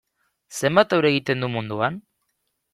[0.61, 2.03] Zenbat euri egiten du munduan?